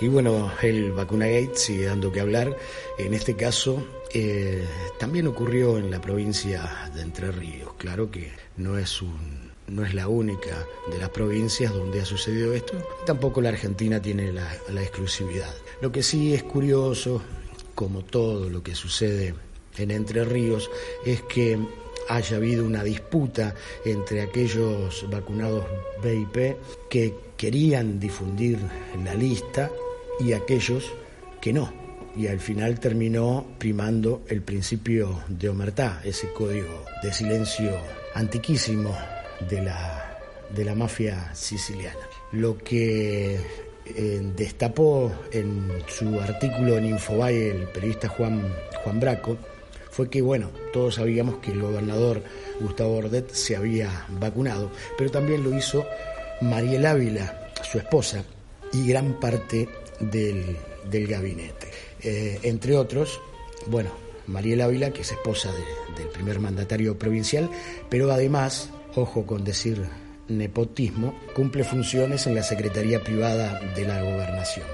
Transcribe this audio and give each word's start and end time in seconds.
Y 0.00 0.08
bueno, 0.08 0.52
el 0.62 0.92
Vacunagate 0.92 1.56
sigue 1.56 1.86
dando 1.86 2.12
que 2.12 2.20
hablar. 2.20 2.56
En 2.98 3.14
este 3.14 3.34
caso, 3.34 3.86
eh, 4.12 4.64
también 4.98 5.26
ocurrió 5.26 5.78
en 5.78 5.90
la 5.90 6.00
provincia 6.00 6.90
de 6.94 7.02
Entre 7.02 7.32
Ríos. 7.32 7.74
Claro 7.78 8.10
que 8.10 8.30
no 8.56 8.76
es 8.76 9.00
un 9.00 9.46
no 9.68 9.84
es 9.84 9.94
la 9.94 10.06
única 10.06 10.64
de 10.90 10.98
las 10.98 11.08
provincias 11.08 11.72
donde 11.72 12.00
ha 12.00 12.04
sucedido 12.04 12.54
esto, 12.54 12.74
tampoco 13.04 13.40
la 13.40 13.48
Argentina 13.48 14.00
tiene 14.00 14.32
la, 14.32 14.48
la, 14.72 14.80
exclusividad. 14.80 15.52
Lo 15.80 15.90
que 15.90 16.04
sí 16.04 16.34
es 16.34 16.44
curioso, 16.44 17.20
como 17.74 18.04
todo 18.04 18.48
lo 18.48 18.62
que 18.62 18.76
sucede 18.76 19.34
en 19.76 19.90
Entre 19.90 20.24
Ríos, 20.24 20.70
es 21.04 21.22
que 21.22 21.58
haya 22.08 22.36
habido 22.36 22.64
una 22.64 22.84
disputa 22.84 23.56
entre 23.84 24.22
aquellos 24.22 25.04
vacunados 25.10 25.64
BIP 26.00 26.56
que 26.88 27.14
querían 27.36 27.98
difundir 27.98 28.60
la 29.04 29.14
lista 29.14 29.70
y 30.20 30.32
aquellos 30.32 30.92
que 31.40 31.52
no. 31.52 31.72
Y 32.16 32.28
al 32.28 32.40
final 32.40 32.80
terminó 32.80 33.46
primando 33.58 34.22
el 34.28 34.42
principio 34.42 35.22
de 35.28 35.48
omertá, 35.48 36.00
ese 36.04 36.32
código 36.32 36.84
de 37.02 37.12
silencio 37.12 37.76
antiquísimo 38.14 38.96
de 39.50 39.62
la, 39.62 40.18
de 40.54 40.64
la 40.64 40.74
mafia 40.74 41.34
siciliana. 41.34 42.00
Lo 42.32 42.56
que 42.56 43.38
eh, 43.84 44.32
destapó 44.34 45.12
en 45.30 45.70
su 45.86 46.18
artículo 46.20 46.78
en 46.78 46.86
Infobae 46.86 47.50
el 47.50 47.68
periodista 47.68 48.08
Juan, 48.08 48.52
Juan 48.82 48.98
Braco 48.98 49.36
fue 49.90 50.10
que, 50.10 50.20
bueno, 50.20 50.50
todos 50.72 50.96
sabíamos 50.96 51.36
que 51.36 51.52
el 51.52 51.62
gobernador 51.62 52.22
Gustavo 52.60 52.96
Ordet 52.96 53.30
se 53.30 53.56
había 53.56 54.06
vacunado, 54.08 54.70
pero 54.98 55.10
también 55.10 55.44
lo 55.44 55.56
hizo 55.56 55.86
Mariel 56.40 56.84
Ávila, 56.84 57.50
su 57.62 57.78
esposa, 57.78 58.24
y 58.72 58.88
gran 58.88 59.20
parte 59.20 59.68
del, 60.00 60.56
gabinete. 61.06 61.68
Eh, 62.02 62.38
entre 62.42 62.76
otros, 62.76 63.20
bueno, 63.66 63.90
Mariel 64.26 64.60
Ávila, 64.60 64.90
que 64.90 65.02
es 65.02 65.12
esposa 65.12 65.50
del 65.96 66.08
primer 66.08 66.40
mandatario 66.40 66.98
provincial, 66.98 67.48
pero 67.88 68.10
además, 68.10 68.70
ojo 68.94 69.26
con 69.26 69.44
decir 69.44 69.86
nepotismo, 70.28 71.14
cumple 71.34 71.64
funciones 71.64 72.26
en 72.26 72.34
la 72.34 72.42
Secretaría 72.42 73.02
Privada 73.02 73.60
de 73.74 73.86
la 73.86 74.02
Gobernación. 74.02 74.66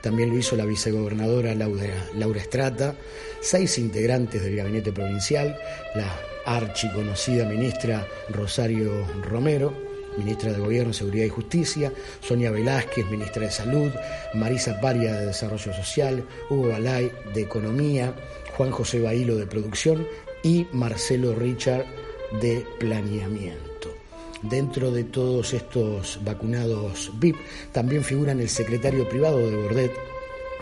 También 0.00 0.30
lo 0.30 0.38
hizo 0.38 0.54
la 0.54 0.66
vicegobernadora 0.66 1.54
Laura, 1.54 1.86
Laura 2.14 2.40
Estrata, 2.40 2.94
seis 3.40 3.78
integrantes 3.78 4.42
del 4.42 4.56
gabinete 4.56 4.92
provincial, 4.92 5.58
la 5.94 6.14
archiconocida 6.44 7.46
ministra 7.46 8.06
Rosario 8.28 9.06
Romero, 9.22 9.93
ministra 10.16 10.52
de 10.52 10.58
Gobierno, 10.58 10.92
Seguridad 10.92 11.26
y 11.26 11.30
Justicia, 11.30 11.92
Sonia 12.20 12.50
Velázquez, 12.50 13.06
ministra 13.10 13.44
de 13.44 13.50
Salud, 13.50 13.90
Marisa 14.34 14.80
Paria 14.80 15.12
de 15.14 15.26
Desarrollo 15.26 15.72
Social, 15.72 16.24
Hugo 16.50 16.68
Balay 16.68 17.10
de 17.32 17.42
Economía, 17.42 18.14
Juan 18.56 18.70
José 18.70 19.00
Bailo 19.00 19.36
de 19.36 19.46
Producción 19.46 20.06
y 20.42 20.66
Marcelo 20.72 21.34
Richard 21.34 21.86
de 22.40 22.64
Planeamiento. 22.78 23.94
Dentro 24.42 24.90
de 24.90 25.04
todos 25.04 25.54
estos 25.54 26.20
vacunados 26.22 27.10
VIP 27.18 27.36
también 27.72 28.04
figuran 28.04 28.40
el 28.40 28.48
secretario 28.48 29.08
privado 29.08 29.38
de 29.38 29.56
Bordet, 29.56 29.92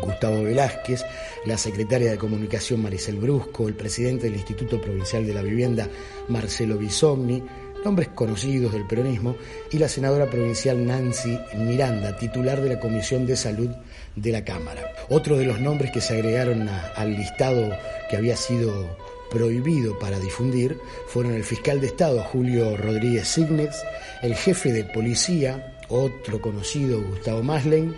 Gustavo 0.00 0.42
Velázquez, 0.42 1.04
la 1.44 1.58
secretaria 1.58 2.10
de 2.10 2.18
Comunicación 2.18 2.82
Maricel 2.82 3.16
Brusco, 3.16 3.68
el 3.68 3.74
presidente 3.74 4.26
del 4.26 4.36
Instituto 4.36 4.80
Provincial 4.80 5.26
de 5.26 5.34
la 5.34 5.42
Vivienda 5.42 5.88
Marcelo 6.28 6.76
Bisogni, 6.78 7.42
nombres 7.84 8.08
conocidos 8.08 8.72
del 8.72 8.86
peronismo, 8.86 9.36
y 9.70 9.78
la 9.78 9.88
senadora 9.88 10.30
provincial 10.30 10.86
Nancy 10.86 11.38
Miranda, 11.56 12.16
titular 12.16 12.60
de 12.60 12.70
la 12.70 12.80
Comisión 12.80 13.26
de 13.26 13.36
Salud 13.36 13.70
de 14.16 14.32
la 14.32 14.44
Cámara. 14.44 14.92
Otro 15.08 15.36
de 15.36 15.44
los 15.44 15.60
nombres 15.60 15.90
que 15.90 16.00
se 16.00 16.14
agregaron 16.14 16.68
al 16.68 17.14
listado 17.14 17.70
que 18.08 18.16
había 18.16 18.36
sido 18.36 18.96
prohibido 19.30 19.98
para 19.98 20.18
difundir 20.18 20.78
fueron 21.08 21.34
el 21.34 21.44
fiscal 21.44 21.80
de 21.80 21.88
Estado 21.88 22.22
Julio 22.22 22.76
Rodríguez 22.76 23.28
Signes, 23.28 23.82
el 24.22 24.34
jefe 24.34 24.72
de 24.72 24.84
policía, 24.84 25.76
otro 25.88 26.40
conocido 26.40 27.02
Gustavo 27.02 27.42
Maslein, 27.42 27.94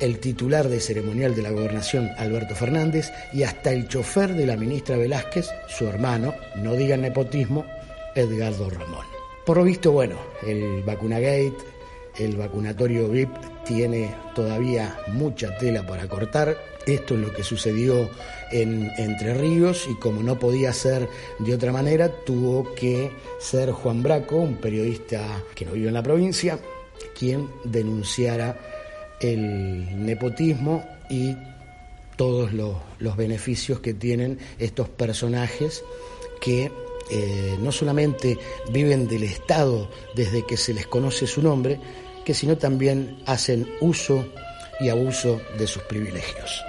el 0.00 0.18
titular 0.18 0.68
de 0.68 0.80
ceremonial 0.80 1.34
de 1.34 1.42
la 1.42 1.50
gobernación 1.50 2.10
Alberto 2.16 2.54
Fernández 2.54 3.12
y 3.32 3.42
hasta 3.42 3.70
el 3.70 3.86
chofer 3.86 4.34
de 4.34 4.46
la 4.46 4.56
ministra 4.56 4.96
Velázquez, 4.96 5.48
su 5.68 5.86
hermano, 5.86 6.34
no 6.56 6.74
digan 6.74 7.02
nepotismo, 7.02 7.64
Edgardo 8.14 8.68
Ramón. 8.70 9.19
Por 9.50 9.56
lo 9.56 9.64
visto, 9.64 9.90
bueno, 9.90 10.14
el 10.46 10.84
Vacunagate, 10.84 11.56
el 12.16 12.36
vacunatorio 12.36 13.08
VIP 13.08 13.30
tiene 13.66 14.14
todavía 14.32 14.96
mucha 15.08 15.58
tela 15.58 15.84
para 15.84 16.06
cortar. 16.06 16.56
Esto 16.86 17.14
es 17.14 17.20
lo 17.20 17.32
que 17.32 17.42
sucedió 17.42 18.08
en 18.52 18.92
Entre 18.96 19.34
Ríos 19.34 19.88
y 19.90 19.96
como 19.96 20.22
no 20.22 20.38
podía 20.38 20.72
ser 20.72 21.08
de 21.40 21.52
otra 21.52 21.72
manera, 21.72 22.08
tuvo 22.24 22.76
que 22.76 23.10
ser 23.40 23.72
Juan 23.72 24.04
Braco, 24.04 24.36
un 24.36 24.54
periodista 24.58 25.42
que 25.56 25.64
no 25.64 25.72
vive 25.72 25.88
en 25.88 25.94
la 25.94 26.02
provincia, 26.04 26.56
quien 27.18 27.48
denunciara 27.64 28.56
el 29.20 30.06
nepotismo 30.06 30.84
y 31.10 31.36
todos 32.14 32.52
los, 32.52 33.16
beneficios 33.16 33.80
que 33.80 33.94
tienen 33.94 34.38
estos 34.60 34.88
personajes 34.88 35.82
que 36.40 36.70
eh, 37.10 37.56
no 37.60 37.72
solamente 37.72 38.38
viven 38.70 39.08
del 39.08 39.24
Estado 39.24 39.88
desde 40.14 40.46
que 40.46 40.56
se 40.56 40.74
les 40.74 40.86
conoce 40.86 41.26
su 41.26 41.42
nombre, 41.42 41.80
que 42.24 42.34
sino 42.34 42.56
también 42.56 43.22
hacen 43.26 43.68
uso 43.80 44.24
y 44.80 44.88
abuso 44.88 45.40
de 45.58 45.66
sus 45.66 45.82
privilegios. 45.82 46.62